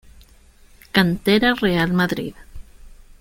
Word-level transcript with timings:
Cantera 0.93 1.53
Real 1.61 1.93
Madrid. 1.93 2.33